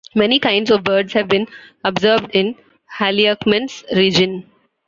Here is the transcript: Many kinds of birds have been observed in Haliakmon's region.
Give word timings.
Many 0.15 0.39
kinds 0.39 0.71
of 0.71 0.83
birds 0.83 1.13
have 1.13 1.27
been 1.27 1.45
observed 1.83 2.31
in 2.33 2.55
Haliakmon's 2.97 3.83
region. 3.95 4.49